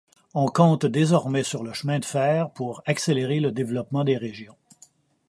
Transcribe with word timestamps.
On 0.33 0.47
compte 0.47 0.87
désormais 0.87 1.43
sur 1.43 1.61
le 1.63 1.73
chemin 1.73 1.99
de 1.99 2.05
fer 2.05 2.49
pour 2.49 2.81
accélérer 2.87 3.39
le 3.39 3.51
développement 3.51 4.03
des 4.03 4.17
régions. 4.17 4.55